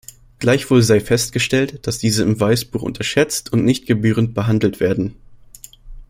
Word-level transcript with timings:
Gleichwohl 0.39 0.81
sei 0.81 0.99
festgestellt, 0.99 1.85
dass 1.85 1.99
diese 1.99 2.23
im 2.23 2.39
Weißbuch 2.39 2.81
unterschätzt 2.81 3.53
und 3.53 3.63
nicht 3.63 3.85
gebührend 3.85 4.33
behandelt 4.33 4.79
werden. 4.79 5.13